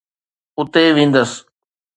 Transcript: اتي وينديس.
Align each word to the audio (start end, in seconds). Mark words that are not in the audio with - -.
اتي 0.59 0.85
وينديس. 0.95 1.31